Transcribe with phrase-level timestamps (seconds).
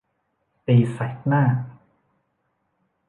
[0.67, 1.43] ตีแสกหน้า